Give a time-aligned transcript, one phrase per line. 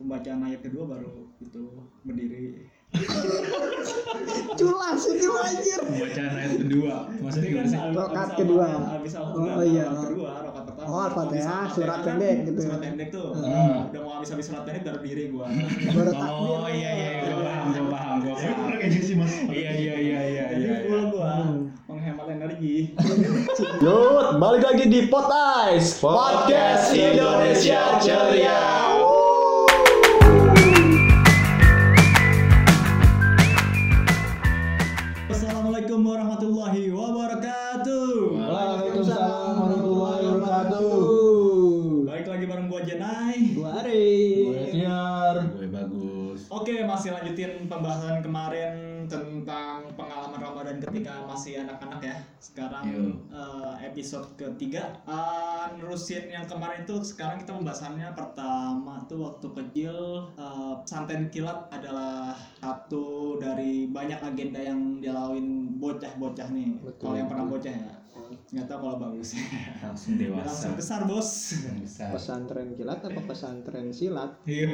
[0.00, 1.62] pembacaan ayat kedua baru itu
[2.02, 2.64] berdiri
[4.50, 5.78] Culas itu anjir.
[5.80, 6.94] Bacaan ayat kedua.
[7.14, 7.78] Maksudnya kan gimana sih?
[8.10, 8.64] abis kedua.
[8.66, 9.84] al- abis al Oh, iya.
[9.86, 12.60] kedua rokaat pertama Oh, Al-Fatihah, Abis surat kan, pendek gitu.
[12.60, 13.86] surat pendek tuh Hmm.
[13.86, 16.50] udah mau habis habis surat pendek baru diri gua Baru takbir.
[16.50, 18.68] Oh iya iya, gue paham, gue paham, gue Tapi paham.
[18.74, 19.32] kayak gitu sih mas.
[19.46, 20.76] Iya iya iya iya jadi iya.
[21.06, 21.58] gua Hmm.
[21.86, 22.76] menghemat energi
[23.78, 25.30] Yud, balik lagi di Pot
[25.70, 28.79] Ice Podcast Indonesia Ceria.
[54.00, 54.96] Episode ketiga.
[55.04, 61.68] Eh, nerusin yang kemarin itu sekarang kita pembahasannya pertama tuh waktu kecil eh, pesantren kilat
[61.68, 62.32] adalah
[62.64, 65.44] satu dari banyak agenda yang dilalui
[65.76, 66.80] bocah-bocah nih.
[66.80, 67.12] Betul.
[67.12, 67.92] Kalau yang pernah bocah ya.
[68.30, 69.36] Nggak tahu kalau bagus.
[69.84, 70.48] Langsung dewasa.
[70.48, 71.30] langsung besar bos.
[71.84, 72.10] Besar.
[72.16, 74.32] Pesantren kilat apa pesantren silat?
[74.48, 74.72] Iya.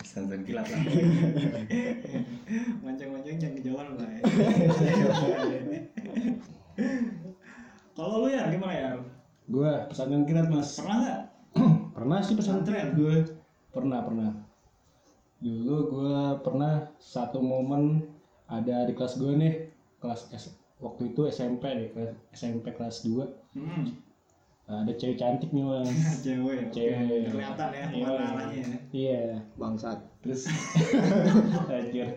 [0.00, 0.78] Pesantren kilat lah.
[2.86, 4.22] Mancing-mancing jangan kejauhan lah ya.
[7.98, 8.90] Kalau lu ya gimana ya?
[9.50, 10.78] Gue pesantren kilat mas.
[10.78, 11.20] Pernah nggak?
[11.98, 12.94] Pernah sih Pesantren?
[12.94, 13.26] gue.
[13.74, 14.30] Pernah pernah.
[15.38, 18.06] Dulu gue pernah satu momen
[18.46, 19.54] ada di kelas gue nih
[19.98, 23.26] kelas S waktu itu SMP deh kelas SMP kelas 2
[23.58, 23.90] Hmm.
[24.68, 25.90] ada cewek cantik nih mas
[26.24, 26.70] Cewek.
[26.70, 27.34] Cewek.
[27.34, 28.06] Kelihatan ya Iya.
[28.14, 28.78] arahnya ya.
[28.94, 29.22] iya
[29.54, 29.98] Bangsat.
[30.22, 30.46] terus
[31.74, 32.14] anjir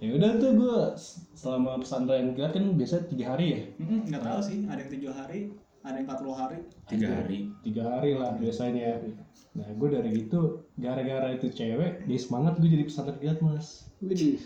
[0.00, 0.76] ya udah tuh gue
[1.34, 4.58] selama pesantren kilat kan biasa tiga hari ya Hmm, nggak tahu sih.
[4.64, 5.40] Ada yang tujuh hari,
[5.80, 6.58] ada yang 40 hari.
[6.86, 7.38] Tiga hari.
[7.60, 9.00] tiga hari lah biasanya
[9.50, 10.40] nah gue dari itu
[10.74, 14.38] gara-gara itu cewek dia semangat gue jadi pesantren kilat mas Widih.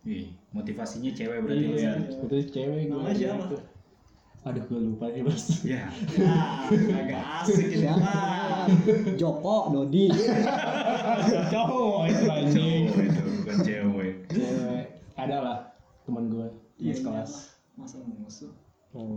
[0.00, 1.92] Wih, motivasinya cewek berarti Iya.
[1.92, 1.92] ya.
[2.20, 3.56] itu cewek gue Namanya siapa?
[4.40, 5.86] aduh gue lupa nih mas Ya.
[6.18, 7.68] Nah, agak asik?
[7.78, 8.64] Nah,
[9.20, 10.08] Joko, Dodi.
[11.48, 13.89] cowok itu anjing Cowok itu bukan cewek.
[15.20, 15.58] Ada lah
[16.02, 17.44] teman gue iya, di kelas iyalah.
[17.78, 18.52] Masa musuh.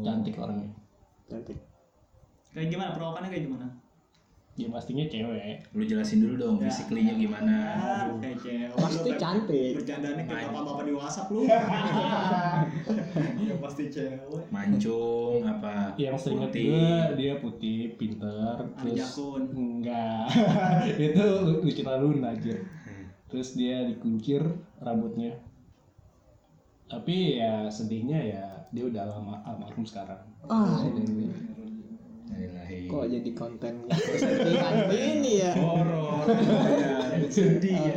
[0.01, 0.69] cantik orangnya
[1.23, 1.57] Cantik.
[2.51, 2.89] Kayak gimana?
[2.93, 3.67] Perawakannya kayak gimana?
[4.53, 6.69] ya pastinya cewek Lu jelasin dulu dong Ya.
[6.69, 7.55] physically-nya gimana.
[7.73, 8.69] Ah, kayak cewek.
[8.77, 9.71] Pasti Lu cantik.
[9.81, 11.41] Bercandanya kayak bapak-bapak di WhatsApp lu.
[13.49, 14.43] ya pasti cewek.
[14.49, 15.97] Mancung apa?
[15.97, 16.69] yang seingat Putih.
[16.69, 19.43] gue dia putih pinter Ada terus jakun.
[19.49, 20.25] enggak
[21.09, 21.25] itu
[21.57, 22.55] lucu talun aja
[23.25, 24.41] terus dia dikuncir
[24.77, 25.33] rambutnya
[26.93, 30.77] tapi ya sedihnya ya dia udah lama almarhum sekarang Ah,
[32.29, 32.85] Ilahi.
[32.85, 34.73] kok jadi konten kesedihan
[35.13, 35.51] ini ya?
[35.55, 36.25] horor.
[37.27, 37.95] Sedih ya.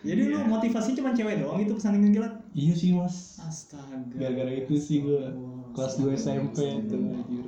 [0.00, 2.34] Jadi lu motivasi cuma cewek doang itu pesantren kilat?
[2.52, 3.98] iya sih mas Astaga.
[4.10, 5.20] gara-gara itu sih gue
[5.70, 7.46] kelas 2 SMP itu anjir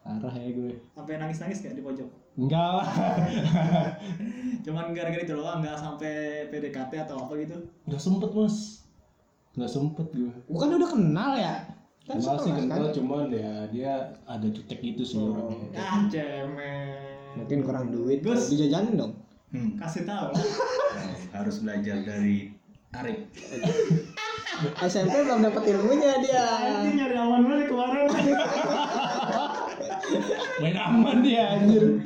[0.00, 2.08] parah ya gue Sampai nangis-nangis kayak di pojok.
[2.38, 2.86] Enggak lah
[4.64, 6.12] Cuman gara-gara itu doang nggak sampai
[6.48, 7.56] PDKT atau apa gitu.
[7.84, 8.86] nggak sempet mas
[9.52, 11.54] nggak sempet gue Bukan udah kenal ya?
[12.04, 12.94] Kan kenal sih sekelas, kenal kan?
[12.94, 13.92] cuman ya dia
[14.24, 16.94] ada jutek gitu sih orangnya Ah, cemen.
[17.34, 18.22] Mungkin kurang duit.
[18.22, 18.48] Gus.
[18.48, 19.12] Dijajanin dong.
[19.50, 19.76] Hmm.
[19.76, 20.32] Kasih tahu.
[21.36, 22.54] Harus belajar dari
[22.90, 23.18] Arif.
[24.90, 26.44] SMP belum dapat ilmunya dia.
[26.60, 28.04] Anjing nyari aman banget kemarin.
[30.58, 32.02] main aman dia anjir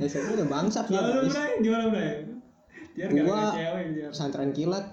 [0.00, 1.00] SMP udah bangsat ya.
[1.00, 2.12] Lalu Bray, gimana Bray?
[2.92, 4.10] Biar Gua- cewek biar.
[4.10, 4.86] Pesantren kilat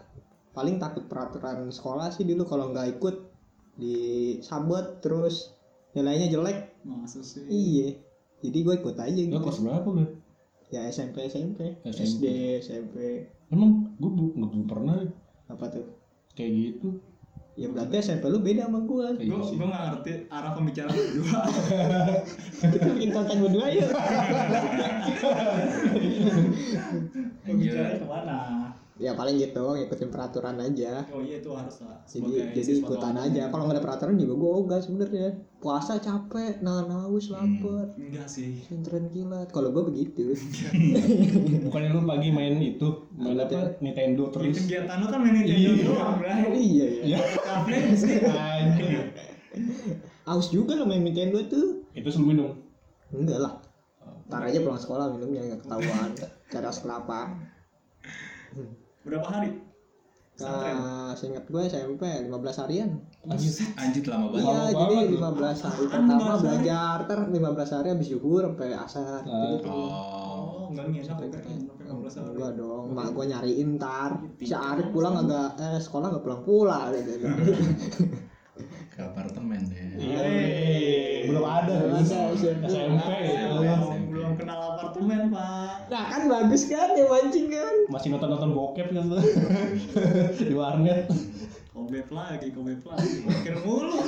[0.52, 3.16] paling takut peraturan sekolah sih dulu kalau nggak ikut
[3.76, 5.54] disabet terus
[5.92, 6.74] nilainya jelek.
[6.82, 7.44] Masa sih?
[7.46, 8.00] Iya.
[8.42, 9.40] Jadi gue ikut aja Lo gitu.
[9.42, 10.08] kelas berapa gue?
[10.70, 12.04] Ya SMP SMP, SMP.
[12.04, 12.26] SD
[12.60, 12.96] SMP
[13.48, 14.98] Emang gue bu- nggak belum pernah
[15.46, 15.86] apa tuh?
[16.34, 17.00] kayak gitu.
[17.56, 19.56] Ya berarti SMP lu beda sama Gue gitu sih.
[19.56, 21.40] gue nggak ngerti arah pembicaraan berdua.
[22.68, 23.92] Kita bikin konten berdua yuk.
[27.48, 28.75] Pembicaraan ke mana?
[28.96, 31.04] Ya paling gitu ngikutin peraturan aja.
[31.12, 32.00] Oh iya itu harus lah.
[32.08, 33.42] Jadi Sebagai jadi ikutan aja.
[33.50, 35.30] Kalau nggak ada peraturan juga gue ogah sebenarnya.
[35.60, 37.92] Puasa capek, nahan haus, lapar.
[38.00, 38.64] Enggak sih.
[38.64, 39.52] Pesantren kilat.
[39.52, 40.32] Kalau gue begitu.
[41.68, 43.76] Bukannya lu pagi main itu, main Apa?
[43.82, 45.84] Nintendo Terus kegiatan lu kan main Nintendo Iya.
[45.84, 46.56] doang, Bray.
[46.56, 47.04] iya ya.
[47.04, 48.16] Ya, Kafe sih.
[48.24, 49.12] anjir.
[50.24, 51.84] Aus juga lo main Nintendo tuh.
[51.92, 52.50] Itu sebelum minum.
[53.12, 53.54] Enggak lah.
[54.26, 56.10] Ntar aja pulang sekolah minumnya nggak ketahuan.
[56.48, 57.22] Cara kelapa.
[59.06, 59.50] Berapa hari?
[60.36, 60.76] Pesantren.
[60.76, 62.28] Nah, seingat gue SMP 15
[62.60, 62.90] harian.
[63.24, 64.44] Anjir, anjir lama banget.
[64.44, 65.16] Iya, Lama jadi banget.
[65.16, 66.44] 15 hari Apaan pertama 15 hari?
[66.44, 69.70] belajar, ntar 15 hari habis zuhur sampai asar gitu.
[69.72, 70.68] Oh.
[70.76, 72.28] Enggak nginep pokoknya nginep 15 hari.
[72.36, 74.12] enggak dong mak gua nyariin ntar
[74.42, 77.16] si Arif pulang agak eh sekolah nggak pulang pulang gitu
[78.92, 80.20] ke apartemen deh Iya,
[81.28, 81.74] belum ada.
[81.80, 82.64] Belum ada, SMP.
[82.68, 83.08] SMP.
[83.32, 83.96] Belum, SMP.
[84.12, 85.92] belum kenal apartemen pak.
[85.92, 86.06] Nah.
[86.08, 87.76] Kan bagus kan ya mancing kan?
[87.92, 89.20] Masih nonton-nonton bokep kan tuh.
[90.40, 91.12] Di warnet.
[91.76, 93.28] kobep lagi kobep lagi.
[93.28, 94.00] Mikir mulu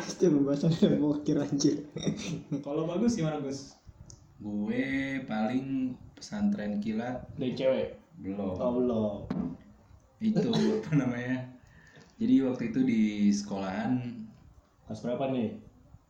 [0.00, 1.84] itu pembahasan bokir anjir.
[2.64, 3.76] Kalau bagus gimana Gus?
[4.40, 7.28] Gue paling pesantren kilat.
[7.36, 8.00] Dari cewek.
[8.24, 8.56] belum.
[8.56, 9.14] Oh, belum.
[10.24, 11.44] itu apa namanya?
[12.16, 14.24] Jadi waktu itu di sekolahan.
[14.88, 15.60] Kelas berapa nih?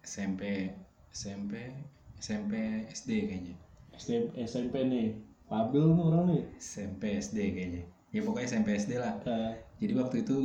[0.07, 0.71] SMP
[1.11, 1.71] SMP
[2.19, 3.55] SMP SD kayaknya
[3.97, 5.09] SD, SMP nih.
[5.49, 6.43] Pabil nih orang nih.
[6.57, 7.83] SMP SD kayaknya.
[8.13, 9.21] Ya pokoknya SMP SD lah.
[9.25, 10.37] Eh, jadi waktu itu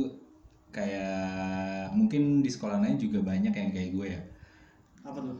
[0.68, 4.22] kayak mungkin di sekolah lain juga banyak yang kayak gue ya.
[5.04, 5.38] Apa tuh?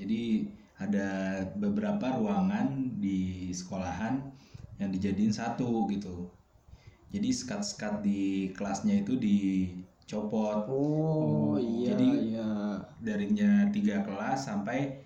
[0.00, 0.48] Jadi
[0.80, 1.08] ada
[1.54, 4.20] beberapa ruangan di sekolahan
[4.80, 6.28] yang dijadiin satu gitu.
[7.14, 10.66] Jadi skat-skat di kelasnya itu dicopot.
[10.66, 12.48] Oh iya Jadi- iya.
[13.04, 15.03] darinya tiga kelas sampai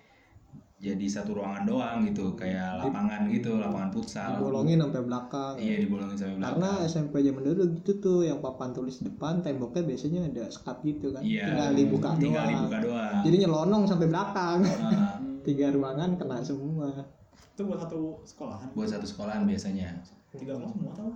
[0.79, 4.39] jadi satu ruangan doang gitu kayak lapangan gitu lapangan futsal.
[4.39, 5.53] bolongin sampai belakang.
[5.59, 6.55] Iya dibolongin sampai belakang.
[6.55, 11.11] Karena SMP zaman dulu gitu tuh yang papan tulis depan temboknya biasanya ada sekat gitu
[11.11, 11.19] kan.
[11.19, 12.51] Iya tinggal dibuka tinggal doang.
[12.55, 13.15] dibuka doang.
[13.27, 14.59] Jadi nyelonong sampai belakang.
[14.63, 15.13] Nah,
[15.47, 16.87] tiga ruangan kena semua.
[17.35, 18.67] Itu buat satu sekolahan?
[18.71, 19.99] Buat satu sekolahan biasanya.
[20.31, 21.11] Tiga kelas semua tau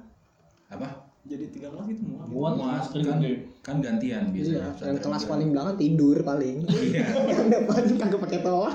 [0.74, 3.20] apa jadi tiga kelas itu semua muat Muat, sering kan,
[3.64, 6.58] kan gantian iya biasanya yang pesantren kelas paling belakang tidur paling.
[6.84, 7.04] Iya.
[7.32, 8.70] Yang depan kagak pakai toa.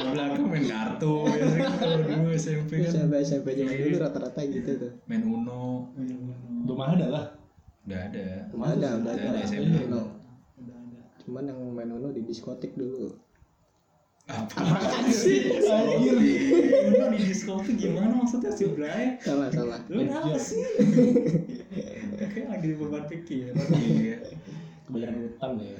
[0.00, 2.88] Yang belakang main kartu ya sih kalau dulu SMP kan.
[2.88, 4.92] SMP SMP zaman dulu rata-rata gitu tuh.
[5.04, 5.92] Main uno.
[6.64, 7.26] Belum ada lah.
[7.84, 8.26] udah ada.
[8.56, 9.76] Udah ada udah ada SMP.
[9.92, 10.02] Uno.
[10.56, 11.00] udah ada.
[11.20, 13.12] Cuman yang main Uno di diskotik dulu
[14.30, 15.42] apa Anjir.
[16.86, 19.82] Uno di disco tuh gimana maksudnya sih Bray salah salah.
[19.90, 20.62] Lu kenapa sih?
[22.30, 24.22] Kayak lagi beban pikir iya.
[24.86, 25.78] Kebanyakan utang deh.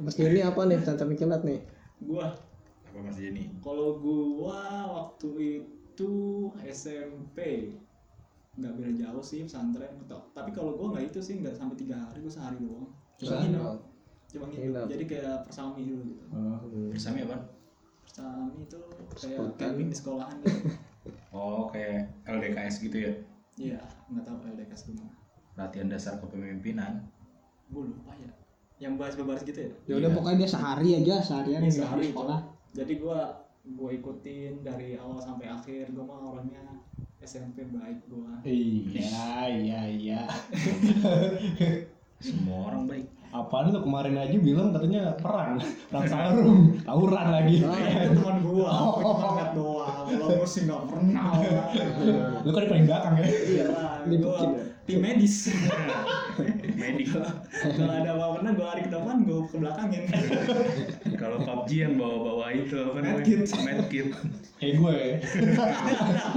[0.00, 0.78] Mas ini apa nih?
[0.84, 1.60] Pesantren kilat nih?
[2.04, 2.36] Gua.
[2.92, 5.28] Apa mas Jenny kalau gua waktu
[5.96, 6.12] itu
[6.68, 7.72] SMP
[8.54, 11.98] nggak beda jauh sih pesantren T- tapi kalau gua nggak itu sih nggak sampai tiga
[11.98, 12.86] hari gua sehari doang.
[13.18, 13.80] Cuma
[14.34, 16.26] Sehari jadi kayak persami dulu gitu
[16.90, 17.38] bersama apa
[18.02, 18.80] persami itu
[19.14, 20.58] kayak camping di sekolahan gitu.
[21.34, 23.12] Oh kayak LDKS gitu ya?
[23.58, 25.12] Iya nggak tahu LDKS gimana.
[25.54, 27.04] Latihan dasar kepemimpinan.
[27.68, 28.30] Gua lupa ya.
[28.78, 29.70] Yang bahas-bahas gitu ya?
[29.84, 30.16] Ya udah Iya.
[30.16, 32.40] pokoknya dia sehari aja seharian Iya, di sehari sekolah.
[32.72, 33.20] Jadi gua
[33.76, 35.90] gua ikutin dari awal sampai akhir.
[35.92, 36.62] Gua mah orangnya
[37.20, 38.40] SMP baik gua.
[38.46, 39.20] Iya,
[39.50, 40.20] iya, iya.
[42.22, 45.58] semua orang baik Apaan lu kemarin aja bilang katanya perang,
[45.90, 47.66] perang sarung, tawuran lagi.
[47.66, 47.74] Nah,
[48.06, 50.06] itu teman gua, cuma ngeliat doang.
[50.06, 51.42] Gua sih nggak pernah.
[52.46, 53.26] Lu kan di paling belakang ya.
[53.26, 54.73] Iya lah, Dibukin gua ya?
[54.84, 55.48] Tim medis.
[56.80, 60.04] medik Kalau ada apa-apa gua lari ke depan, gua ke belakangin.
[61.20, 63.48] kalau PUBG yang bawa-bawa itu apa namanya Medkit.
[63.64, 64.08] medkit
[64.60, 65.00] Kayak gue.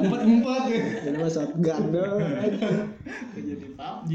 [0.03, 0.79] Empat-empat ya.
[1.05, 2.17] jadi mas shotgun dong
[3.35, 4.11] Jadi PUBG.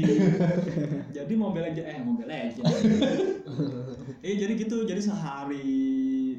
[1.13, 2.57] Jadi Mobile Legends, eh Mobile Legends.
[4.25, 5.69] eh jadi gitu, jadi sehari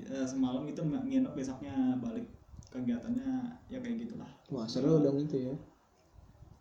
[0.02, 2.26] eh, semalam itu nginep besoknya balik
[2.74, 4.26] kegiatannya ya kayak gitulah.
[4.50, 5.54] wah seru dong itu ya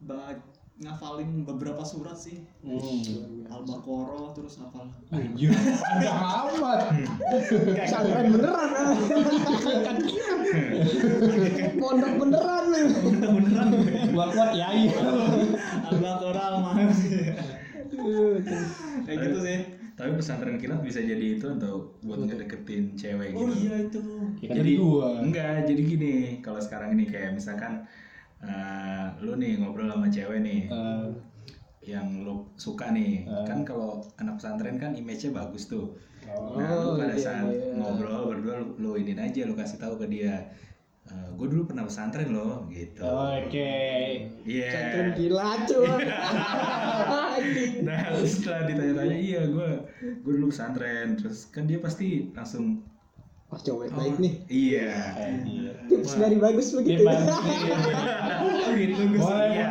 [0.06, 0.38] Ba
[0.82, 2.42] ngafalin beberapa surat sih.
[2.66, 3.46] Hmm.
[3.54, 6.80] Al-Baqarah terus hafal Anjir, panjang amat.
[7.78, 8.70] pesantren beneran
[11.78, 12.66] pondok beneran
[13.22, 13.70] beneran
[14.10, 14.98] Gua kuat ya iya.
[15.94, 16.90] Al-Baqarah al
[19.06, 19.60] kayak gitu sih
[19.94, 24.02] tapi pesantren kilat bisa jadi itu untuk buat ngedeketin cewek oh gitu iya itu
[24.42, 25.10] Ya jadi jadi gua.
[25.22, 27.86] enggak jadi gini kalau sekarang ini kayak misalkan
[28.44, 31.08] eh, lu nih ngobrol sama cewek nih Eh,
[31.84, 33.46] yang lu suka nih Eh.
[33.48, 35.96] kan kalau anak pesantren kan image-nya bagus tuh
[36.32, 37.76] oh, nah lu pada iya, saat iya.
[37.76, 40.48] ngobrol berdua lu, lu inin aja lu kasih tahu ke dia
[41.34, 43.76] gue dulu pernah pesantren loh gitu Oke.
[44.46, 45.90] iya pesantren gila cuy
[47.88, 49.70] nah setelah ditanya-tanya iya gue
[50.24, 52.86] gue dulu pesantren terus kan dia pasti langsung
[53.54, 54.34] wah cowok oh, baik nih.
[54.50, 54.90] iya.
[55.86, 57.06] Tips dari bagus begitu.
[57.06, 59.70] Oh gitu Gus Iya.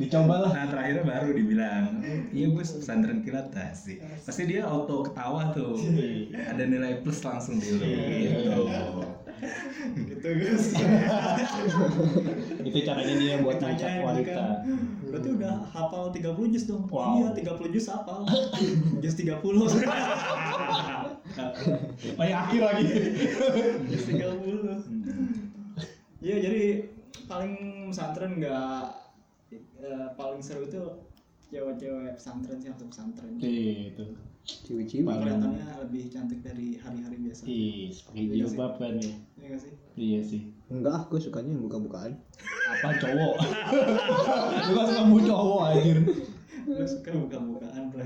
[0.00, 0.48] lah.
[0.48, 2.00] Nah terakhirnya baru dibilang
[2.32, 5.76] Iya gue pesantren kilat sih Pasti dia auto ketawa tuh.
[6.32, 8.64] Ada nilai plus langsung di lu gitu.
[10.00, 10.64] Gitu guys
[12.72, 14.32] Itu caranya dia buat ngajak wanita.
[14.32, 14.64] kan.
[15.10, 16.86] berarti udah hafal 30 juz dong.
[16.88, 17.18] Wow.
[17.20, 18.24] iya 30 juz hafal.
[19.04, 19.36] Juz 30
[22.18, 22.84] Paling akhir lagi.
[23.90, 24.90] juz 30
[27.24, 27.54] paling
[27.88, 28.78] pesantren nggak
[29.78, 30.82] eh, paling seru itu
[31.44, 34.04] cewek-cewek pesantren sih atau pesantren Iya, itu.
[34.42, 38.36] ciwi-ciwi Paling- kelihatannya lebih cantik dari hari-hari biasa Ih, pakai Iya sih.
[38.48, 39.14] jilbab kan ya.
[39.36, 40.42] Iya nggak sih Iya sih.
[40.68, 42.12] enggak gue sukanya yang buka-bukaan
[42.72, 43.34] Apa cowok?
[44.66, 45.98] Lu kan suka mau cowok anjir.
[46.62, 48.04] lu suka buka-bukaan bro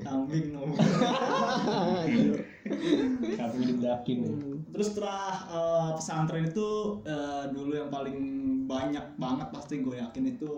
[0.00, 1.01] kambing no Tapi
[3.82, 4.32] dibedakin ya.
[4.70, 6.68] terus setelah eh, pesantren itu
[7.02, 8.18] eh, dulu yang paling
[8.70, 10.50] banyak banget pasti gue yakin itu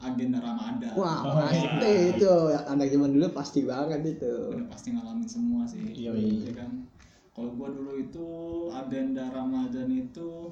[0.00, 0.96] agenda ramadan.
[0.96, 2.32] Wah Oh, pasti itu.
[2.64, 4.34] Anak zaman dulu pasti banget itu.
[4.56, 6.88] Udah pasti ngalamin semua sih Iya, ya kan?
[7.30, 8.26] Kalau gua dulu itu
[8.74, 10.50] agenda Ramadan itu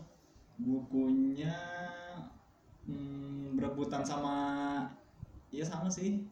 [0.59, 1.55] bukunya
[2.87, 4.37] hmm, berebutan sama
[5.51, 6.23] ya sama sih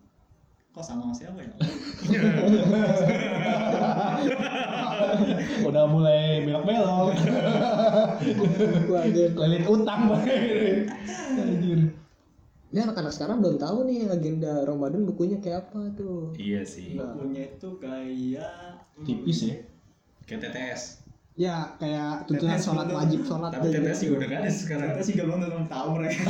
[0.77, 1.49] kok sama sama siapa ya
[5.65, 7.17] Udah mulai belok-belok.
[9.41, 10.93] Lelit utang banget.
[11.41, 11.81] Anjir.
[12.69, 16.37] Ini anak-anak sekarang belum tahu nih agenda Ramadan bukunya kayak apa tuh.
[16.37, 17.01] Iya sih.
[17.01, 18.53] bukunya itu kayak
[19.01, 19.57] hmm, Tipis ya.
[20.29, 20.83] Kayak TTS.
[21.41, 24.89] Ya kayak tuntunan sholat wajib sholat Tapi TTS juga udah gak ada sekarang.
[25.01, 26.21] sih gak belum tahu mereka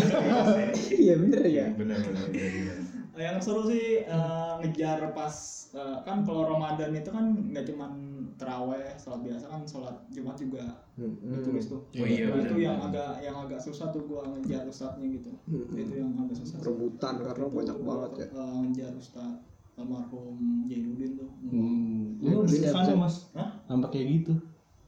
[0.95, 1.67] Iya bener ya.
[1.75, 2.86] Benar benar benar.
[3.19, 5.35] Yang seru sih eh, ngejar pas
[5.73, 7.93] eh, kan kalau Ramadan itu kan nggak cuman
[8.35, 11.13] teraweh sholat biasa kan sholat Jumat juga Hmm.
[11.21, 14.65] ditulis tuh Oh iya, Nah, itu benar, yang agak yang agak susah tuh gua ngejar
[14.65, 15.69] ustadznya gitu Hmm.
[15.75, 16.65] itu yang agak susah sih.
[16.65, 18.27] Rebutan karena Itu banyak gua, banget ya.
[18.33, 19.45] eh, ngejar ustadz
[19.77, 22.17] almarhum Jainuddin tuh Hmm.
[22.19, 23.29] Lu di sana mas?
[23.33, 23.49] Hah?
[23.67, 24.33] Nampak kayak gitu.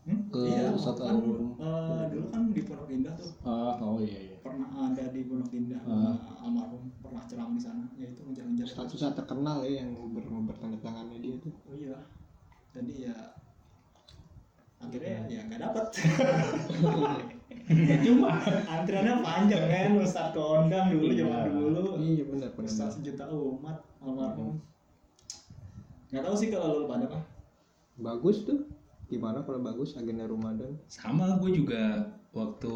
[0.02, 0.20] Hmm?
[0.26, 1.52] Ke iya Ustadz kan almarhum.
[1.58, 4.36] eh, dulu kan di Pondok Indah tuh Ah, oh iya iya.
[4.38, 6.16] pernah ada di Pondok Indah Ah.
[6.40, 11.18] almarhum pernah ceramah di sana ya itu ngejar-ngejar Statusnya terkenal ya yang ber bertanda tangannya
[11.18, 11.50] dia tuh.
[11.66, 11.98] Oh iya.
[12.78, 13.16] Jadi ya
[14.78, 15.86] akhirnya ya nggak dapet.
[18.06, 18.30] Cuma
[18.70, 21.26] Antriannya panjang kan, Ustadz kondang dulu Iya.
[21.26, 21.82] zaman dulu.
[21.98, 22.70] Iya benar benar.
[22.70, 24.62] Ustadz sejuta umat almarhum.
[26.14, 27.22] Nggak tahu sih kalau lu pada mah.
[27.98, 28.62] Bagus tuh.
[29.10, 30.78] Gimana kalau bagus agenda Ramadan?
[30.86, 32.74] Sama gue juga waktu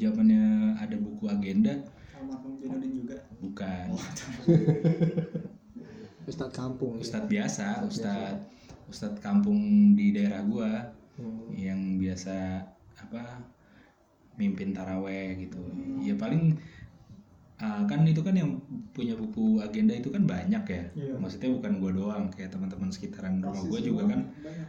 [0.00, 1.84] zamannya ada buku agenda
[2.16, 3.18] Almarhum Jainuddin juga.
[3.38, 3.86] bukan
[6.26, 6.96] Ustadz kampung.
[6.96, 7.02] ya.
[7.02, 8.42] ustadz biasa ustadz
[8.86, 9.58] ustadz kampung
[9.92, 10.70] di daerah gua
[11.16, 11.48] Hmm.
[11.50, 12.60] yang biasa
[12.94, 13.40] apa
[14.34, 15.56] mimpin taraweh gitu
[15.98, 16.52] ya paling
[17.56, 18.60] ah, kan itu kan yang
[18.92, 21.16] punya buku agenda itu kan banyak ya Iya.
[21.16, 24.68] maksudnya bukan gua doang kayak teman-teman sekitaran rumah gua semua juga kan banyak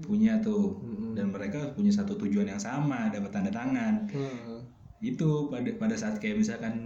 [0.00, 1.18] punya tuh Mm-mm.
[1.18, 4.59] dan mereka punya satu tujuan yang sama dapat tanda tangan Hmm.
[5.00, 6.76] Itu pada pada saat kayak misalkan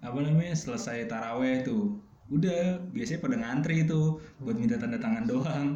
[0.00, 5.66] apa namanya selesai taraweh tuh udah biasanya pada ngantri itu buat minta tanda tangan doang.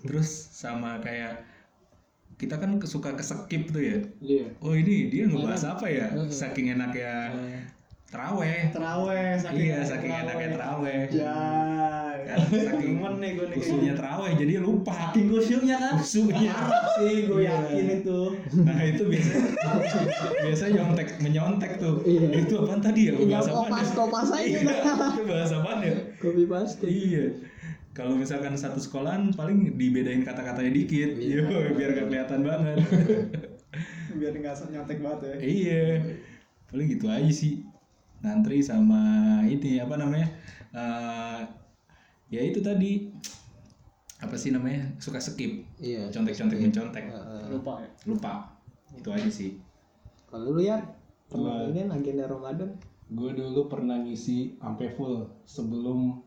[0.00, 1.44] Terus sama kayak
[2.40, 3.98] kita kan suka keskip tuh ya.
[4.18, 4.46] Iya.
[4.64, 6.10] oh ini dia ngebahas apa ya?
[6.32, 7.30] Saking enaknya
[8.08, 8.72] taraweh.
[8.72, 11.02] Teraweh saking iya saking enaknya taraweh.
[11.12, 11.36] Ya.
[12.22, 13.48] Kan, saking Demen nih gue nih.
[13.48, 15.94] kayak khusyuknya taraweh jadi lupa Saking kusyuknya kan.
[15.96, 18.20] khusyuknya Parah sih gue yakin itu.
[18.58, 19.50] nah itu biasanya
[20.40, 22.28] biasanya nyontek menyontek tuh Iya.
[22.38, 23.94] itu apaan tadi ya Tinggal bahas apaan kopas ya?
[23.94, 24.42] kopas aja.
[24.42, 24.60] Iya,
[25.08, 26.84] itu bahas apaan ya Kopi paste.
[26.84, 27.24] iya
[27.92, 31.44] kalau misalkan satu sekolahan paling dibedain kata-katanya dikit Iya.
[31.44, 32.76] Yo, biar gak kelihatan banget
[34.12, 35.34] Biar nggak nyontek banget ya.
[35.40, 35.84] iya
[36.66, 37.64] paling gitu aja sih
[38.18, 39.02] ngantri sama
[39.44, 40.28] ini apa namanya
[40.72, 41.40] Eh,
[42.32, 43.12] ya itu tadi
[44.18, 46.08] apa sih namanya suka skip Iya.
[46.08, 47.42] contek-contek mencontek Heeh.
[47.50, 47.88] Lupa ya.
[48.04, 48.32] lupa
[48.90, 49.60] itu aja sih
[50.26, 50.80] Kalau lu ya
[51.28, 52.72] Gua- ini agenda Ramadan?
[53.06, 56.24] gue dulu pernah ngisi sampai full sebelum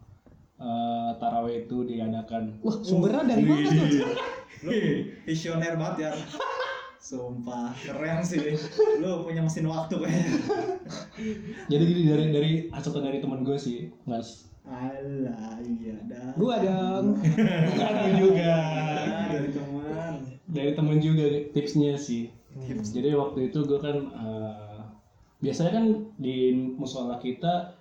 [0.55, 2.61] eh, taraweh itu diadakan.
[2.61, 4.07] Wah, sumbernya dari mana tuh?
[4.61, 4.71] Lu
[5.23, 6.11] visioner banget ya.
[6.97, 8.55] Sumpah, keren sih.
[8.97, 10.31] Lu punya mesin waktu kayaknya.
[11.67, 14.47] Jadi gini dari dari asupan dari teman gue sih, mas.
[14.65, 16.33] Alah, iya dah.
[16.33, 17.21] Gua dong.
[17.21, 18.53] Gue juga.
[19.29, 20.13] Dari teman.
[20.49, 22.33] Dari temen juga tipsnya sih.
[22.65, 24.79] Jadi waktu itu gue kan eh,
[25.43, 25.85] biasanya kan
[26.17, 27.75] di musola kita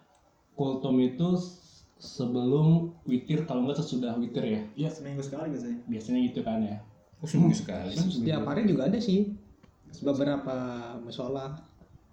[0.59, 1.38] kultum itu
[1.97, 4.61] sebelum witir kalau nggak sesudah witir ya.
[4.76, 5.79] Iya, seminggu sekali biasanya.
[5.88, 6.79] Biasanya gitu kan ya.
[7.23, 9.33] oh seminggu sekali Setiap hari juga ada sih.
[10.05, 10.57] Beberapa
[11.00, 11.64] musola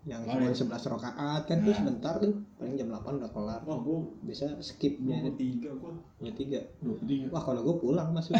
[0.01, 0.49] yang cuma.
[0.49, 2.33] 11 rakaat kan tuh sebentar tuh.
[2.57, 3.61] Paling jam 8 udah kelar.
[3.63, 5.93] Wah, gua biasa skip gua ya tiga gua.
[6.17, 6.57] ya tiga.
[6.81, 7.29] 23.
[7.29, 8.25] wah kalau gue pulang mas.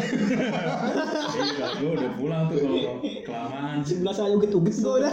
[1.32, 3.78] Iya gue udah pulang tuh kalau kelamaan.
[3.80, 5.12] 11 aja gue tugas gue udah.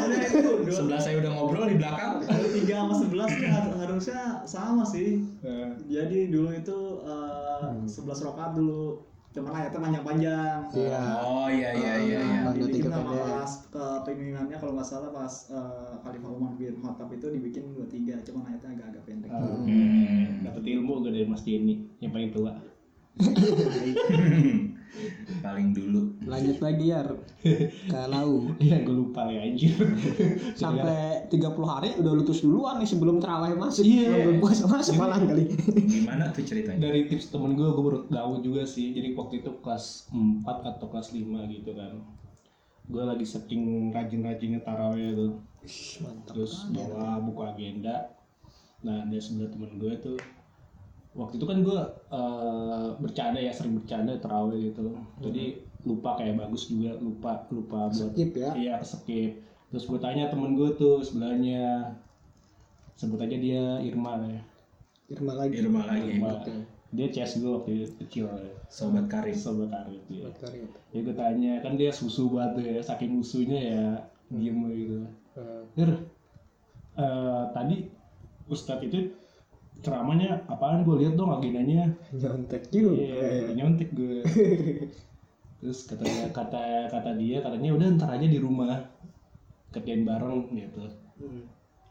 [0.65, 1.31] Sebelah saya udah.
[1.31, 2.13] Ngobrol di belakang.
[2.25, 5.21] Tiga sama sebelas har- harusnya sama sih.
[5.41, 7.93] Eh, Jadi dulu itu eh, 11
[8.25, 9.05] rakaat dulu
[9.39, 11.01] cuman ayatnya panjang-panjang Iya.
[11.19, 12.39] Oh iya iya iya iya.
[12.51, 17.27] Dibikin tiga sama pas kepemimpinan kalau nggak salah pas eh, Khalifah Umar bin Khattab itu
[17.29, 20.43] dibikin dua tiga cuman ayatnya agak-agak pendek Hmm.
[20.43, 22.51] dapat ilmu gue dari Mas Denny yang paling tua
[25.39, 26.17] Paling dulu.
[26.25, 27.05] Lanjut lagi ya
[27.91, 28.51] ke lau.
[28.57, 29.75] Iya gue lupa ya anjir
[30.61, 33.85] Sampai 30 hari udah lutus duluan nih sebelum terawih masuk.
[33.85, 34.27] Iya.
[34.27, 35.45] Belum puasa masuk malah kali.
[35.87, 36.89] Gimana tuh ceritanya?
[36.89, 40.87] dari tips temen gue gue baru tahu juga sih jadi waktu itu kelas 4 atau
[40.89, 41.93] kelas 5 gitu kan
[42.89, 45.31] gue lagi saking rajin-rajinnya taraweh tuh
[46.01, 46.33] Mantap.
[46.33, 48.09] terus bawa buku agenda
[48.81, 50.17] nah dia sebelah temen gue tuh
[51.17, 51.79] waktu itu kan gue
[52.13, 58.13] eh, bercanda ya sering bercanda taraweh gitu jadi lupa kayak bagus juga lupa lupa buat
[58.13, 58.51] Skip ya.
[58.53, 61.93] iya skip terus gue tanya temen gue tuh sebelahnya
[62.99, 64.41] sebut aja dia Irma lah ya
[65.09, 65.53] Irma lagi.
[65.57, 66.21] Irma lagi.
[66.21, 66.31] Irma.
[66.89, 69.33] dia CS gue waktu kecil ya Sobat Karim.
[69.33, 70.29] sobat Arif ya.
[70.93, 73.83] Ya gue tanya kan dia susu banget tuh ya saking musuhnya ya
[74.29, 74.97] diem gitu
[75.39, 75.89] Eh, Ir,
[76.97, 77.87] eh, tadi
[78.49, 79.13] Ustadz itu
[79.79, 80.83] ceramahnya apaan?
[80.83, 81.91] Gue lihat dong agendanya.
[82.11, 82.99] Nyontek juga.
[82.99, 84.23] Iya, nyontek gue
[85.59, 88.79] terus katanya kata kata dia katanya udah ntar aja di rumah.
[89.69, 90.83] Kerjain bareng gitu.
[91.19, 91.43] Hmm.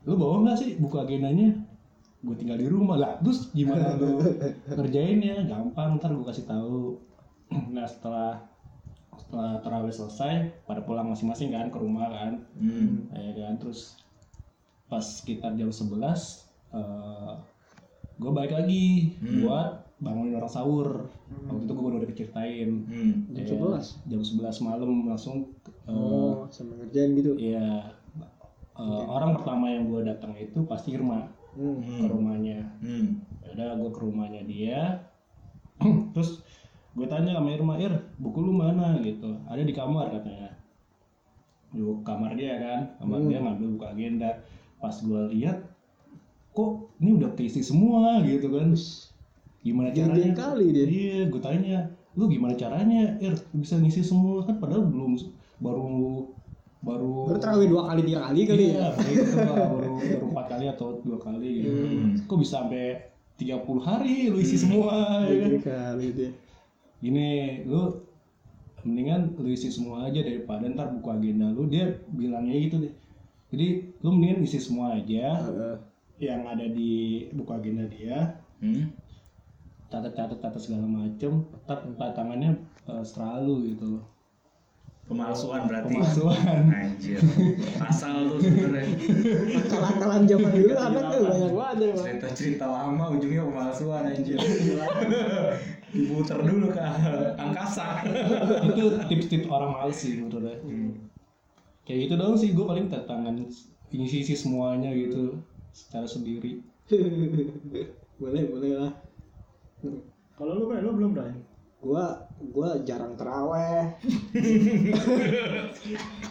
[0.07, 1.53] lu bawa nggak sih buku agendanya?
[2.25, 2.97] Gue tinggal di rumah.
[2.97, 4.25] Lah terus gimana lu
[4.73, 5.45] ngerjainnya?
[5.45, 6.97] Gampang ntar gue kasih tahu.
[7.73, 8.45] Nah setelah
[9.17, 12.45] setelah terawih selesai pada pulang masing-masing kan ke rumah kan.
[12.57, 13.09] Hmm.
[13.13, 14.01] ya kan terus
[14.89, 16.01] pas sekitar jam 11
[16.73, 17.33] eh
[18.19, 19.43] gue balik lagi Hmm.
[19.43, 21.11] buat bangunin orang sahur
[21.45, 23.13] waktu itu gue baru udah diceritain Hmm.
[23.33, 23.87] Jam Ya, 11?
[24.05, 27.35] jam 11 malam langsung eh, Oh, sama ngerjain gitu.
[27.35, 27.95] ya
[28.75, 31.83] eh, orang pertama yang gue datang itu pasti Irma Hmm.
[31.83, 33.23] ke rumahnya Hmm.
[33.41, 35.03] ya udah gue ke rumahnya dia
[36.15, 36.43] terus
[36.93, 40.51] gue tanya sama Irma Ir buku lu mana gitu ada di kamar katanya
[41.69, 44.31] di kamar dia kan kamar dia ngambil buku agenda
[44.77, 45.59] pas gue lihat
[46.59, 48.75] kok ini udah keisi semua gitu kan
[49.63, 50.87] gimana caranya kali dia.
[50.91, 51.87] iya gue tanya
[52.19, 55.15] lu gimana caranya Ir bisa ngisi semua kan padahal belum
[55.63, 56.27] baru
[56.83, 59.47] baru Baru terawih dua kali tiga kali kali Iya, ya.
[59.47, 61.71] lah, baru baru empat kali atau dua kali gitu.
[61.75, 62.15] Hmm.
[62.27, 63.07] Kok bisa sampai
[63.39, 65.51] 30 hari lu isi semua ya kan?
[65.59, 66.31] Tiga kali dia.
[66.99, 67.29] Gini,
[67.67, 68.03] lu
[68.83, 72.95] mendingan lu isi semua aja daripada ntar buku agenda lu dia bilangnya gitu deh.
[73.55, 73.67] Jadi
[74.03, 75.77] lu mendingan isi semua aja Heeh.
[76.19, 78.91] Yang ada di buku agenda dia, Hmm.
[79.87, 82.59] catat-catat catat segala macem, tetap tangannya
[82.91, 84.03] uh, selalu gitu.
[85.09, 85.97] Pemalsuan berarti.
[85.97, 86.69] Pemalsuan.
[86.69, 87.17] Anjir.
[87.81, 88.93] Pasal tuh sebenarnya.
[89.57, 92.05] Akal-akalan zaman dulu anak tuh banyak banget ya, Bang.
[92.05, 94.37] Cerita-cerita lama ujungnya pemalsuan anjir.
[95.89, 96.85] Diputer dulu ke
[97.41, 98.05] angkasa.
[98.69, 100.57] itu tips-tips orang males sih menurut gue.
[101.89, 103.33] kayak gitu doang sih gue paling tangan
[103.89, 105.41] isi isi semuanya gitu
[105.73, 106.65] secara sendiri
[108.21, 108.93] boleh, boleh lah.
[110.35, 111.33] kalau lu Bray, lu belum Bray?
[111.79, 112.11] Gua
[112.51, 113.95] gua jarang teraweh.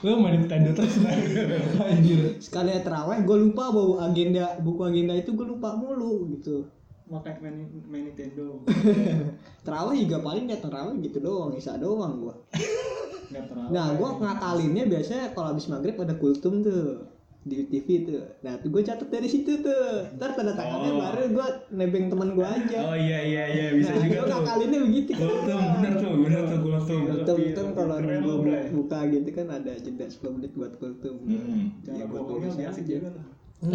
[0.04, 1.16] lo main Nintendo terus lah
[1.88, 6.68] anjir Sekali teraweh gua lupa bawa agenda buku agenda itu gua lupa mulu gitu.
[7.08, 8.60] makanya main, main Nintendo
[9.66, 12.36] Teraweh juga paling ya teraweh gitu doang, isa doang gua.
[13.72, 17.08] Nah, gua ngakalinnya biasanya kalau habis maghrib ada kultum tuh
[17.48, 18.22] di TV tuh.
[18.44, 20.06] Nah, tuh gue catat dari situ tuh.
[20.16, 21.00] Ntar tanda tangannya Oh.
[21.00, 22.80] baru gua nebeng teman gua aja.
[22.84, 24.30] Oh iya iya iya bisa nah, juga tuh.
[24.38, 25.12] ngakalinnya begitu.
[25.16, 27.00] Kultum bener tuh bener tuh kultum.
[27.08, 28.66] Kultum kan kalau nunggu Bray.
[28.70, 31.16] buka gitu kan ada jeda 10 menit buat kultum.
[31.24, 31.64] Hmm.
[31.84, 32.96] Iya, buat biasa aja.
[33.08, 33.26] tuh
[33.58, 33.74] Hmm.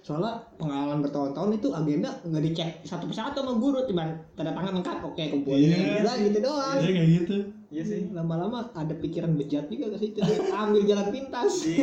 [0.00, 4.96] Soalnya pengalaman bertahun-tahun itu agenda nggak dicek satu persatu sama guru, cuman tanda tangan lengkap,
[5.04, 6.00] oke kumpulin Iya.
[6.00, 6.76] Gila, gitu doang.
[6.80, 7.36] ya kayak gitu
[7.70, 10.18] iya sih Lama-lama ada pikiran bejat juga ke situ,
[10.52, 11.52] ambil jalan pintas.
[11.66, 11.78] di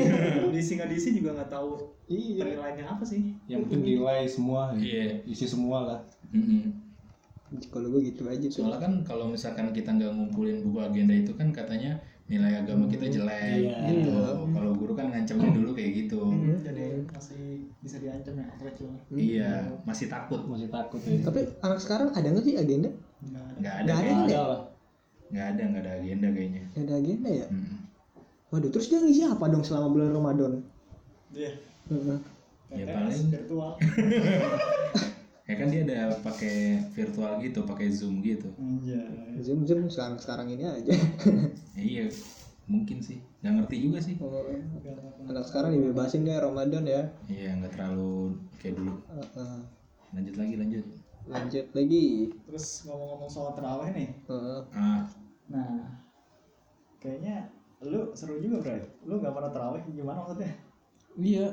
[0.52, 2.44] DC nggak DC juga nggak tahu Iya.
[2.46, 5.24] penilaiannya apa sih yang penting nilai semua Iya.
[5.24, 6.72] isi semua lah Mm-mm.
[7.66, 8.60] Kalau gue gitu aja tuh.
[8.62, 11.96] Soalnya kan kalau misalkan kita nggak ngumpulin buku agenda itu kan katanya
[12.28, 13.88] nilai agama kita jelek Iya.
[13.90, 14.12] gitu.
[14.50, 16.20] Kalau guru kan ngancamnya dulu kayak gitu.
[16.22, 17.44] Hmm, jadi masih
[17.80, 19.52] bisa diancam ya approach lo Iya,
[19.84, 20.44] masih takut.
[20.44, 22.92] masih takut ya Tapi anak sekarang ada nggak sih agenda?
[23.18, 24.28] nggak ada Nggak ada, Nggak ada kayaknya.
[24.28, 24.62] ada lah
[25.28, 26.64] nggak ada, nggak ada agenda kayaknya.
[26.72, 27.48] Nggak ada agenda ya?
[27.52, 27.76] Mm.
[28.48, 30.52] Waduh, terus dia ngisi apa dong selama bulan Ramadan?
[31.36, 31.52] Iya.
[31.92, 32.20] Heeh.
[32.68, 33.72] Ya, paling- virtual
[35.48, 38.52] Ya kan dia ada pakai virtual gitu, pakai zoom gitu.
[38.84, 39.00] iya
[39.40, 40.92] Zoom Zoom sekarang sekarang ini aja.
[40.92, 41.00] Ya,
[42.04, 42.06] iya,
[42.68, 43.24] mungkin sih.
[43.40, 44.20] Nggak ngerti juga sih.
[44.20, 44.44] Oh,
[45.24, 47.08] anak sekarang dibebasin deh Ramadan ya.
[47.32, 49.00] Iya, nggak terlalu kayak dulu.
[49.08, 49.60] Heeh.
[50.12, 50.86] Lanjut lagi, lanjut.
[51.28, 54.10] Lanjut lagi Terus ngomong-ngomong soal terawih nih.
[54.32, 54.60] Heeh.
[54.76, 55.04] ah
[55.48, 56.04] Nah,
[57.00, 57.48] kayaknya
[57.84, 58.78] lu seru juga bro.
[59.08, 60.52] Lu nggak pernah terawih gimana maksudnya?
[61.18, 61.50] iya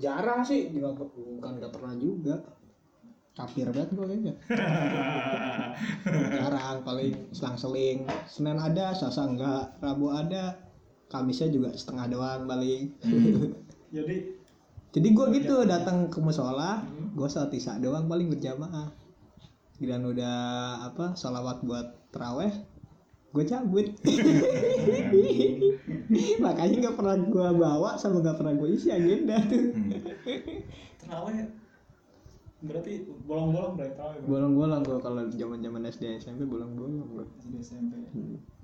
[0.00, 2.36] jarang sih juga bukan nggak pernah juga
[3.36, 4.34] kafir banget gue kayaknya
[6.42, 10.58] jarang paling selang-seling senin ada selasa enggak rabu ada
[11.06, 12.94] kamisnya juga setengah doang paling
[13.88, 14.36] Jadi
[14.88, 16.80] jadi gue gitu datang ke musola
[17.12, 18.88] gue sholat isya doang paling berjamaah.
[19.78, 20.36] Dan udah
[20.90, 22.50] apa sholawat buat teraweh
[23.28, 23.86] gue cabut.
[26.42, 29.76] Makanya nggak pernah gue bawa sama nggak pernah gue isi agenda tuh.
[31.04, 31.52] Terawih?
[32.58, 34.28] Berarti bolong-bolong berarti terawih bro.
[34.34, 37.24] bolong-bolong gue kalau zaman zaman SD SMP bolong-bolong gue
[37.54, 38.02] Di SMP.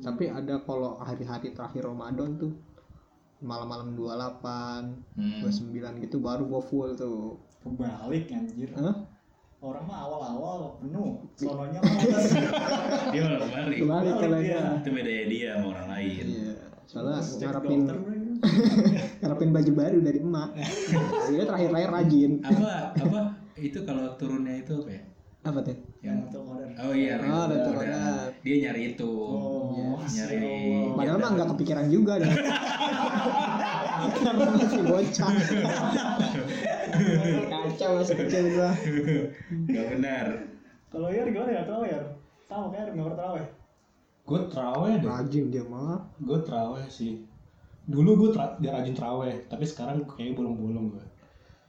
[0.02, 2.50] tapi ada kalau hari-hari terakhir Ramadan tuh
[3.44, 5.40] malam-malam 28 Hmm.
[5.40, 8.68] 29 gitu baru gue full tuh Kebalik anjir.
[8.74, 9.08] Hah?
[9.58, 11.24] Orang mah awal-awal penuh.
[11.34, 12.28] Sononya males.
[13.08, 14.60] dia malah balik kembali kalau Balik dia.
[14.74, 16.52] itu bedanya dia sama orang lain Iya,
[16.84, 17.80] soalnya Terus cek ngarepin
[19.20, 20.50] ngarepin baju baru dari emak.
[21.26, 22.32] Jadi terakhir-terakhir rajin.
[22.42, 23.20] apa apa
[23.56, 25.02] itu kalau turunnya itu apa ya
[25.44, 25.76] Apa tuh?
[26.00, 26.72] yang modern.
[26.78, 27.76] oh iya Oh, Qadar.
[27.78, 28.04] ada.
[28.40, 30.44] dia nyari itu Oh, nyari ya.
[31.04, 32.32] Padahal mah nggak kepikiran juga dah.
[34.16, 35.30] Karena masih bocah.
[37.44, 38.70] Kacau masih kecil gua.
[39.50, 40.26] nggak benar
[40.88, 42.04] Kalau Yar gimana ya terawih Yar?
[42.46, 43.46] Tahu kayak nggak pernah terawih.
[44.24, 46.00] gue terawih deh Rajin dia mah.
[46.16, 47.20] gue terawih sih
[47.84, 51.04] dulu gue tra dia rajin terawih tapi sekarang kayaknya bolong-bolong gue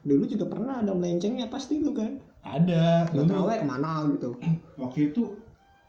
[0.05, 2.15] Dulu juga pernah ada melencengnya pasti lu kan.
[2.39, 4.31] ada dulu terawih ke mana gitu.
[4.79, 5.35] waktu itu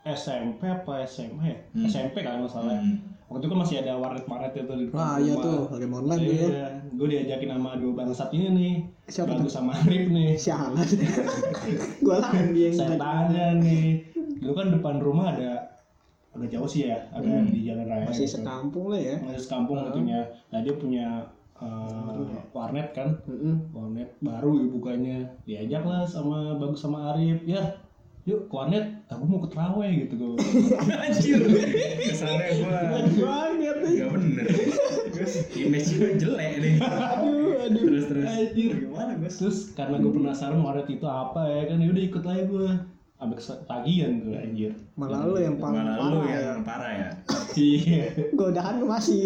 [0.03, 1.87] SMP apa SMA ya Hmm.
[1.87, 2.99] SMP kan nggak salah Hmm.
[3.27, 5.45] Waktu itu kan masih ada warnet-warnet itu di depan Wah iya rumah.
[5.45, 6.31] tuh, game online ya.
[6.31, 8.75] Iya, gue diajakin sama dua bangsat ini nih.
[9.07, 10.31] Siapa Bagus sama Arif nih.
[10.35, 10.87] Sialan.
[12.07, 13.87] gua lagi yang Saya tanya nih,
[14.39, 15.53] dulu kan depan rumah ada
[16.33, 17.49] agak jauh sih ya, ada Hmm.
[17.49, 18.05] di jalan raya.
[18.07, 18.35] masih gitu.
[18.39, 19.17] sekampung lah ya.
[19.25, 20.21] Masih sekampung tentunya.
[20.53, 21.07] Nah dia punya
[21.57, 23.73] uh, warnet kan, Mm-mm.
[23.73, 25.19] warnet baru ya bukanya.
[25.43, 27.65] Diajak lah sama Bagus sama Arif, ya
[28.27, 30.35] yuk ke warnet, aku mau ke terawih gitu gue.
[30.99, 31.39] anjir
[32.03, 33.93] kesannya gua Banget nih.
[34.03, 34.47] nggak bener
[35.57, 37.83] image gue jelek nih Aduh, aduh.
[37.87, 38.71] terus terus Anjir.
[38.83, 39.35] Gimana Gus?
[39.39, 42.69] Terus karena gue penasaran warnet itu apa ya kan, yaudah ikut aja gue.
[43.17, 44.73] Sampai ketagihan gue anjir.
[44.93, 46.41] Malah lu yang paling malah lu parah ya.
[46.43, 47.11] yang parah ya
[47.57, 48.05] Iya.
[48.35, 49.23] Godahan lu masih.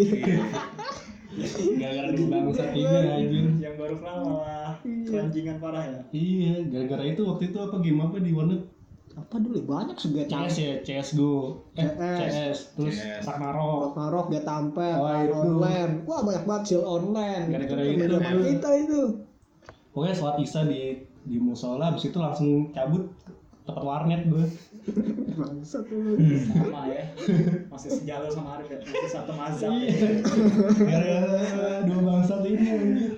[1.74, 3.44] Gara-gara di bangsat ini anjir.
[3.58, 6.00] Yang baru kenal malah keranjingan parah ya.
[6.12, 8.62] Iya, gara-gara itu waktu itu apa game apa di warnet?
[9.10, 11.58] Apa dulu banyak juga CS ya, CSGO.
[11.74, 12.30] Eh, CS.
[12.30, 12.58] CS.
[12.78, 13.22] Terus CS.
[13.26, 13.90] Ragnarok.
[13.90, 15.06] Ragnarok dia tampil Oh,
[15.42, 15.92] online.
[16.06, 17.50] Wah banyak banget sil online.
[17.50, 19.00] Gara-gara Itu zaman kita itu.
[19.90, 20.82] Pokoknya sholat isya di
[21.20, 23.10] di musola, habis itu langsung cabut
[23.66, 24.46] tempat warnet gue.
[25.36, 26.14] Bangsat lu.
[26.46, 27.02] Sama ya.
[27.66, 28.78] Masih sejalur sama Arif ya.
[28.78, 29.70] Masih satu mazhab.
[29.74, 29.90] Iya.
[29.90, 30.10] ya.
[30.86, 33.12] Gara-gara dua bangsat ini anjir.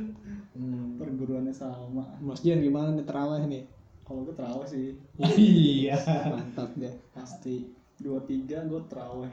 [0.97, 2.17] Perguruannya sama.
[2.19, 3.63] Mas Jan gimana nih terawih nih?
[4.03, 4.87] Kalau gue terawih sih
[5.19, 5.97] Iya.
[6.35, 6.95] Mantap deh.
[7.15, 7.71] pasti
[8.03, 9.33] dua tiga gue terawih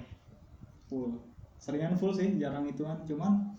[0.90, 1.18] full.
[1.60, 2.98] Seringan full sih, jarang ituan.
[3.04, 3.52] Cuman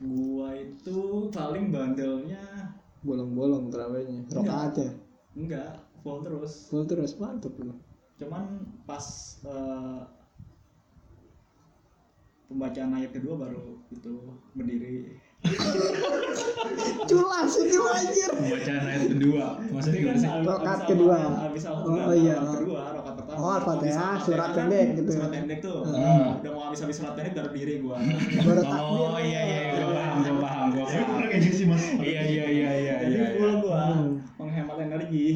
[0.00, 2.40] gua itu paling bandelnya
[3.00, 4.28] Bolong-bolong terawihnya.
[4.28, 4.90] Rokaat ya.
[5.32, 5.72] enggak
[6.04, 6.68] full terus.
[6.68, 7.72] Full terus mantap lu.
[8.20, 9.04] Cuman pas
[9.48, 10.02] eh,
[12.52, 14.12] pembacaan ayat kedua baru itu
[14.52, 15.16] berdiri.
[17.02, 18.30] Culas itu anjir.
[18.30, 20.22] bacaan ayat kedua maksudnya kan abis
[20.86, 21.16] kedua.
[21.16, 22.36] awal- abis awal Oh, iya.
[22.38, 23.36] kedua, rokaat pertama.
[23.36, 25.10] Oh, Al-Fatihah, Abis surat kan, pendek gitu.
[25.12, 25.78] Surat pendek tuh.
[25.82, 26.38] Hmm.
[26.38, 27.96] Udah mau habis habis surat pendek baru diri gua.
[28.46, 29.08] Baru takbir.
[29.08, 31.82] oh iya iya gua paham gua paham gua paham kayak gitu sih mas.
[31.98, 34.10] iya iya iya iya Jadi iya full gua Hmm.
[35.10, 35.28] Energi.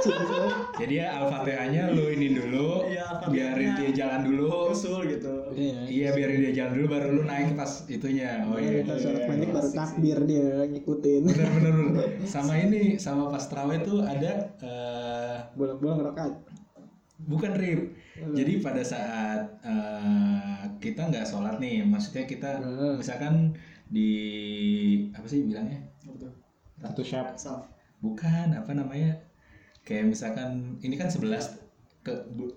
[0.80, 5.34] jadi ya al-fatihahnya lu ini dulu Iya, biarin dia jalan dulu Usul gitu.
[5.52, 5.78] Iya.
[5.86, 9.50] iya biarin dia jalan dulu baru lu naik pas itunya oh iya Kita surat pendek
[9.50, 11.22] baru takbir dia ngikutin.
[11.24, 12.06] bener bener bener.
[12.28, 16.34] sama ini sama pas terawih tuh ada eh, Bolong-bolong rokaat.
[17.16, 17.96] bukan rib
[18.28, 22.96] jadi pada saat eh, kita nggak sholat nih maksudnya kita Hmm.
[22.96, 24.10] misalkan di
[25.10, 25.78] apa sih bilangnya?
[26.76, 27.32] Satu syap.
[28.00, 29.16] Bukan apa namanya
[29.86, 31.62] kayak misalkan ini kan 11
[32.02, 32.12] ke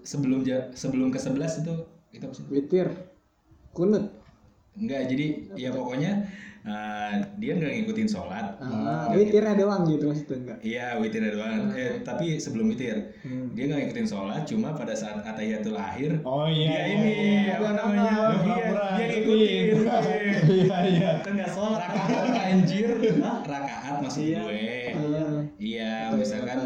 [0.06, 1.76] sebelum sebelum ke 11 itu
[2.14, 2.90] itu apa sih Witir.
[3.74, 4.18] Kunut.
[4.80, 5.28] enggak jadi
[5.60, 6.24] ya pokoknya
[6.62, 10.58] eh, dia nggak ngikutin sholat Ah, Nggak witirnya doang gitu maksudnya enggak.
[10.62, 11.72] Iya witir doang.
[11.72, 13.52] Eh tapi sebelum witir Hmm.
[13.52, 16.68] dia nggak ngikutin sholat, cuma pada saat atahiyatul akhir Oh iya.
[16.70, 17.16] dia ini
[17.50, 18.12] apa namanya?
[18.36, 18.56] Dia
[19.00, 19.64] Dia, ngikutin.
[19.70, 20.34] ngikutin.
[20.50, 21.10] Iya iya.
[21.20, 21.80] Kan nggak sholat.
[21.82, 22.88] Rakaat anjir,
[23.44, 24.40] rakaat maksud Iya.
[24.40, 24.64] gue.
[24.90, 26.58] Ah, Iya, misalkan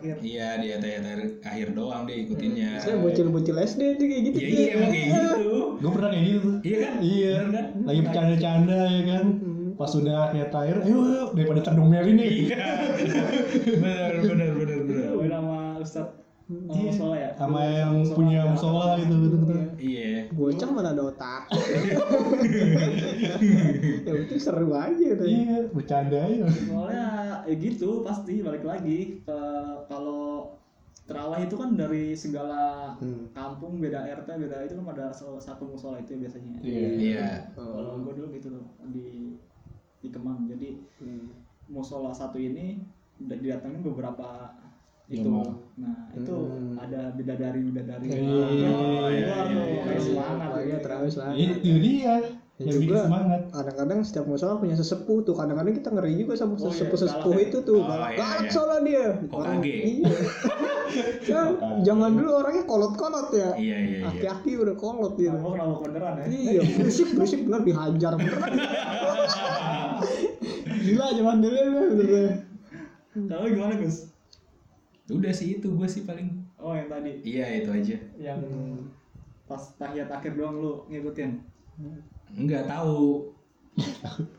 [0.00, 2.70] akhir iya di ayat-ayat akhir doang dia ikutinnya.
[2.80, 4.38] Saya bocil-bocil SD tuh kayak gitu.
[4.40, 5.52] iya iya emang kayak gitu.
[5.76, 6.54] Gue pernah kayak gitu tuh.
[6.64, 6.94] iya kan?
[7.04, 7.66] Iya, kan?
[7.84, 9.24] lagi bercanda-canda ya kan.
[9.76, 12.30] Pas sudah kayak air, ayo ayo, daripada cendung Mary nih.
[12.48, 12.68] iya.
[13.80, 16.90] Benar benar benar benar Gue nama Ustad Iya.
[16.90, 17.30] musola ya?
[17.38, 19.54] Sama yang punya musola gitu gitu gitu.
[19.78, 21.42] iya Bocah mana ada otak.
[24.06, 25.26] ya itu seru aja tuh.
[25.26, 26.44] Iya, bercanda aja.
[26.46, 27.04] soalnya
[27.44, 29.38] ya gitu pasti balik lagi ke
[29.84, 30.54] kalau
[31.04, 33.26] terawih itu kan dari segala Hmm.
[33.32, 35.04] kampung beda RT beda itu kan ada
[35.36, 36.86] satu musola itu biasanya Iya.
[36.94, 39.34] iya kalau gue dulu gitu tuh di
[39.98, 41.32] di Kemang jadi Hmm.
[41.66, 42.78] musola satu ini
[43.18, 44.54] udah didatangin beberapa
[45.10, 45.54] itu Jamaah.
[45.74, 46.78] nah itu Hmm.
[46.78, 48.70] ada bidadari bidadari Iya, oh, iya,
[49.10, 49.36] iya,
[49.82, 49.98] kayak iya.
[50.00, 50.78] semangat Lagi gitu.
[50.80, 51.36] terawih selangat.
[51.36, 52.14] Itu dia
[52.60, 53.00] Ya juga.
[53.02, 53.40] semangat.
[53.50, 55.32] Kadang-kadang setiap musola punya sesepuh tuh.
[55.32, 57.48] Kadang-kadang kita ngeri juga sama Oh, iya, sesepuh-sesepuh galak ya.
[57.48, 57.78] itu tuh.
[57.78, 58.50] Oh, Galak iya, iya.
[58.50, 59.06] soalnya dia.
[59.26, 59.74] Hokage.
[59.80, 60.10] Iya.
[61.22, 61.46] Kan,
[61.80, 63.50] Jangan dulu orangnya kolot-kolot ya.
[63.56, 65.32] iya iya iya Aki-aki udah kolot gitu.
[65.32, 66.24] Kamu kenapa beneran ya?
[66.28, 68.52] Iya, berisik berisik bener dihajar beneran.
[70.80, 72.30] Gila zaman dulu ya bener.
[73.26, 73.96] Kalau gimana Gus?
[75.10, 76.30] Udah sih itu gue sih paling.
[76.60, 77.18] Oh yang tadi.
[77.26, 77.96] Iya itu aja.
[78.16, 78.40] Yang
[79.50, 81.30] pas tahiyat akhir doang lu ngikutin.
[82.30, 83.34] nggak tahu.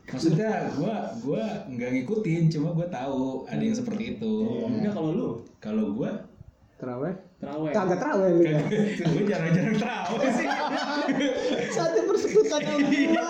[0.08, 1.44] Maksudnya gue gue
[1.76, 4.34] nggak ngikutin cuma gue tahu ada yang seperti itu.
[4.68, 5.30] Enggak kalau lu?
[5.60, 6.10] Kalau gue
[6.82, 7.14] Terawih?
[7.38, 7.70] terawih.
[7.70, 8.58] Kagak terawih lu ya.
[9.06, 10.48] gue jarang-jarang terawih sih.
[11.70, 13.22] Satu persekutuan yang dua dia.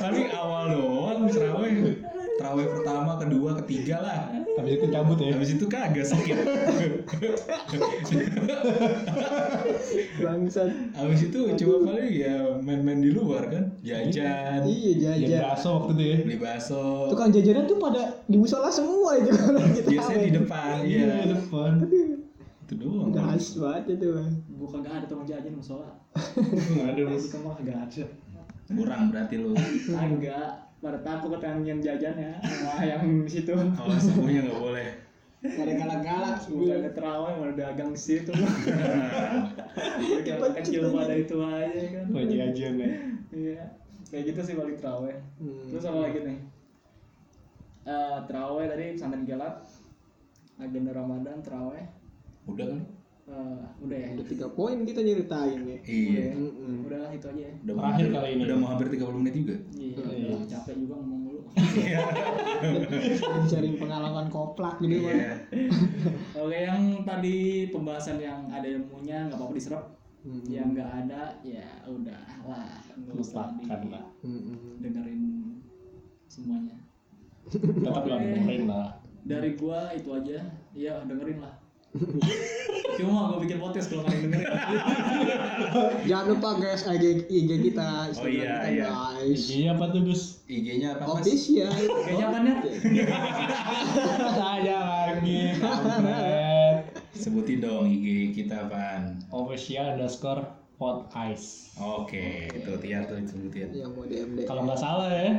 [0.00, 2.00] paling awal doang terawih
[2.38, 4.20] terawih pertama kedua ketiga lah
[4.54, 5.30] Habis itu cabut ya.
[5.32, 6.34] habis itu kagak sakit
[10.18, 10.68] Bangsat.
[10.94, 15.40] habis itu cuma paling ya main-main di luar kan jajan Iya jajan.
[15.44, 16.16] bakso waktu itu ya.
[16.22, 20.74] beli bakso Tukang jajanan tuh pada di musola semua itu kalau kita biasanya di depan
[20.80, 21.72] Iya, iya di depan.
[22.68, 23.08] itu doang.
[23.10, 24.12] Gas banget itu.
[24.12, 24.28] Bang.
[24.52, 25.88] Gua kagak ada tukang jajan musola.
[26.36, 27.24] Nggak ada Di Bos.
[27.32, 28.04] Kemang kagak ada.
[28.68, 29.52] Kurang berarti lu
[29.88, 30.68] Kagak.
[30.78, 33.50] Pada takut ketangian jajannya sama yang di situ.
[33.50, 34.90] kalau semuanya nggak boleh
[35.42, 36.38] Ada galak-galak.
[36.50, 38.30] Bukan ada terawih malah dagang di situ.
[40.26, 42.04] Kayak kecil pada itu aja kan.
[42.10, 42.92] Lagi aja nih.
[43.34, 43.64] Iya.
[44.10, 45.18] Kayak gitu sih balik terawih.
[45.38, 45.66] Hmm.
[45.70, 46.38] Terus apa lagi nih?
[47.86, 49.56] Eh terawih tadi pesantren kilat.
[50.58, 51.86] Agenda Ramadan terawih.
[52.48, 52.80] udah kan
[53.28, 54.08] Eh, udah ya.
[54.10, 55.78] Udah tiga poin kita nyeritain ya.
[55.84, 56.82] iya Mm-mm.
[56.82, 57.52] Udahlah itu aja ya.
[57.60, 58.42] udah mau Terakhir hampir- kali ini.
[58.42, 60.26] udah mau hampir 30 menit juga Iya, Iya.
[60.26, 61.40] udah capek juga ngomong mulu.
[63.46, 65.36] Sharing pengalaman koplak gitu iya
[66.34, 67.36] Oke, yang tadi
[67.68, 69.84] pembahasan yang ada ilmunya nggak apa-apa diserap.
[70.20, 70.42] Hmm.
[70.44, 74.04] Yang nggak ada ya udah lah, nggak usah Lupakan lah.
[74.20, 74.56] Mm-mm.
[74.78, 75.20] dengerin
[76.26, 76.76] semuanya.
[77.46, 78.88] Tetap lah dengerin lah.
[79.20, 80.38] Dari gua itu aja,
[80.72, 81.54] iya dengerin lah.
[82.98, 84.48] Cuma gua bikin podcast kalau yang dengerin.
[86.10, 88.86] Jangan lupa guys IG, IG kita, Instagram iya, kita iya.
[88.90, 89.42] guys.
[89.48, 90.22] Iya apa tuh Gus?
[90.50, 91.22] IG-nya apa mas?
[91.22, 91.70] Official.
[91.72, 92.56] Kayaknya kan ya?
[94.34, 94.78] Saya
[95.14, 95.40] lagi.
[97.18, 100.42] sebutin dong IG kita apaan Official underscore
[100.78, 101.74] pot ice.
[101.78, 105.30] oke itu tiar tuh sebutin Yang mau DM Kalau nggak salah ya.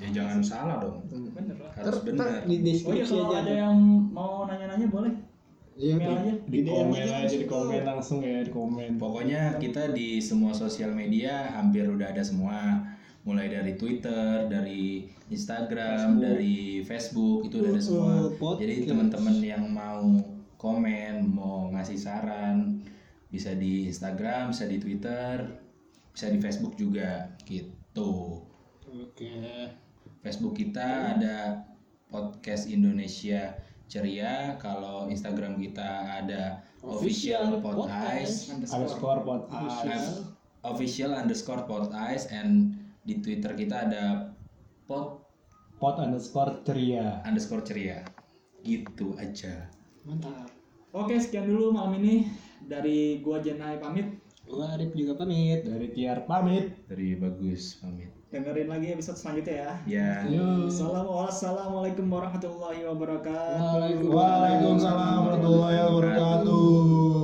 [0.00, 1.70] Ya jangan salah dong Bener lah.
[1.76, 3.76] harus di Oh iya kalau ada yang
[4.10, 5.27] mau nanya-nanya boleh.
[5.78, 6.18] Iya, Email tuh.
[6.18, 6.32] aja.
[6.50, 8.90] Di DM komen aja aja di komen langsung ya di komen.
[8.98, 12.82] Pokoknya kita di semua sosial media hampir udah ada semua.
[13.22, 18.12] Mulai dari Twitter, dari Instagram, dari Facebook itu udah ada semua.
[18.26, 18.60] Uh, podcast.
[18.66, 20.02] Jadi teman-teman yang mau
[20.58, 22.82] komen, mau ngasih saran
[23.30, 25.46] bisa di Instagram, bisa di Twitter,
[26.10, 28.42] bisa di Facebook juga gitu.
[28.88, 29.30] Oke.
[30.24, 31.62] Facebook kita ada
[32.08, 34.54] podcast Indonesia Ceria.
[34.60, 38.52] Kalau Instagram kita ada official podcast.
[38.70, 39.84] Underscore pot ice.
[39.88, 42.76] I'm official underscore pot ice and
[43.08, 44.04] di Twitter kita ada
[44.84, 45.24] pot
[45.78, 47.22] Pot underscore ceria.
[47.22, 48.02] underscore ceria
[48.66, 49.70] gitu aja
[50.02, 50.50] Mantap.
[50.90, 52.26] Oke, sekian dulu malam ini
[52.66, 54.18] dari gua Jenai pamit.
[54.42, 55.62] Gua Arif juga pamit.
[55.62, 56.74] Dari Tiar pamit.
[56.90, 59.72] dari bagus pamit Dengerin lagi episode selanjutnya ya.
[59.88, 60.68] ya Yuk.
[61.32, 64.04] Assalamualaikum warahmatullahi wabarakatuh.
[64.04, 67.17] Waalaikumsalam warahmatullahi wabarakatuh.